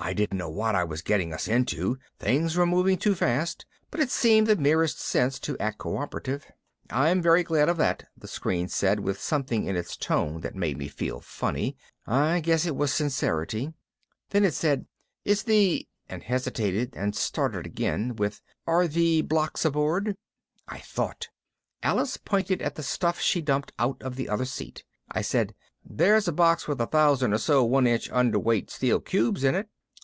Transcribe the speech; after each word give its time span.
I 0.00 0.12
didn't 0.12 0.38
know 0.38 0.48
what 0.48 0.76
I 0.76 0.84
was 0.84 1.02
getting 1.02 1.34
us 1.34 1.48
into, 1.48 1.98
things 2.20 2.56
were 2.56 2.64
moving 2.64 2.98
too 2.98 3.16
fast, 3.16 3.66
but 3.90 3.98
it 3.98 4.12
seemed 4.12 4.46
the 4.46 4.54
merest 4.54 5.00
sense 5.00 5.40
to 5.40 5.58
act 5.58 5.78
cooperative. 5.78 6.46
"I'm 6.88 7.20
very 7.20 7.42
glad 7.42 7.68
of 7.68 7.78
that," 7.78 8.08
the 8.16 8.28
screen 8.28 8.68
said 8.68 9.00
with 9.00 9.20
something 9.20 9.64
in 9.66 9.74
its 9.74 9.96
tone 9.96 10.40
that 10.42 10.54
made 10.54 10.78
me 10.78 10.86
feel 10.86 11.18
funny 11.20 11.76
I 12.06 12.38
guess 12.38 12.64
it 12.64 12.76
was 12.76 12.92
sincerity. 12.94 13.74
Then 14.30 14.44
it 14.44 14.54
said, 14.54 14.86
"Is 15.24 15.42
the" 15.42 15.88
and 16.08 16.22
hesitated, 16.22 16.94
and 16.96 17.16
started 17.16 17.66
again 17.66 18.14
with 18.14 18.40
"Are 18.68 18.86
the 18.86 19.22
blocks 19.22 19.64
aboard?" 19.64 20.16
I 20.68 20.78
thought. 20.78 21.28
Alice 21.82 22.16
pointed 22.16 22.62
at 22.62 22.76
the 22.76 22.84
stuff 22.84 23.18
she 23.20 23.42
dumped 23.42 23.72
out 23.80 24.00
of 24.04 24.14
the 24.14 24.28
other 24.28 24.44
seat. 24.44 24.84
I 25.10 25.22
said. 25.22 25.56
"There's 25.84 26.28
a 26.28 26.32
box 26.32 26.68
with 26.68 26.80
a 26.80 26.86
thousand 26.86 27.34
or 27.34 27.38
so 27.38 27.64
one 27.64 27.88
inch 27.88 28.08
underweight 28.12 28.70
steel 28.70 29.00
cubes 29.00 29.42
in 29.42 29.56
it. 29.56 29.68